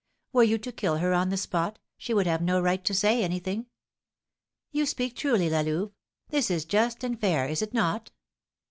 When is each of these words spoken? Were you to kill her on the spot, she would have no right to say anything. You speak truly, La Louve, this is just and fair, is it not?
Were 0.33 0.41
you 0.41 0.57
to 0.57 0.71
kill 0.71 0.97
her 0.97 1.13
on 1.13 1.29
the 1.29 1.37
spot, 1.37 1.77
she 1.95 2.11
would 2.11 2.25
have 2.25 2.41
no 2.41 2.59
right 2.59 2.83
to 2.85 2.93
say 2.95 3.21
anything. 3.23 3.67
You 4.71 4.87
speak 4.87 5.15
truly, 5.15 5.47
La 5.47 5.61
Louve, 5.61 5.91
this 6.29 6.49
is 6.49 6.65
just 6.65 7.03
and 7.03 7.21
fair, 7.21 7.47
is 7.47 7.61
it 7.61 7.71
not? 7.71 8.09